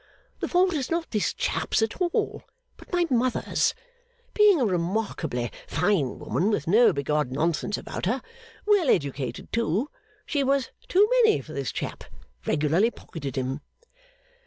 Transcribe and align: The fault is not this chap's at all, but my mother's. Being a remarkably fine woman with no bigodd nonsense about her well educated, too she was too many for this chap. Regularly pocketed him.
The 0.39 0.47
fault 0.47 0.73
is 0.73 0.89
not 0.89 1.11
this 1.11 1.31
chap's 1.31 1.83
at 1.83 2.01
all, 2.01 2.41
but 2.75 2.91
my 2.91 3.05
mother's. 3.11 3.75
Being 4.33 4.59
a 4.59 4.65
remarkably 4.65 5.51
fine 5.67 6.17
woman 6.17 6.49
with 6.49 6.65
no 6.67 6.91
bigodd 6.91 7.29
nonsense 7.31 7.77
about 7.77 8.07
her 8.07 8.23
well 8.65 8.89
educated, 8.89 9.51
too 9.51 9.91
she 10.25 10.43
was 10.43 10.71
too 10.87 11.07
many 11.23 11.39
for 11.39 11.53
this 11.53 11.71
chap. 11.71 12.03
Regularly 12.47 12.89
pocketed 12.89 13.35
him. 13.35 13.61